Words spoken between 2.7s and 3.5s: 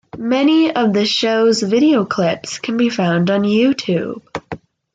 be found on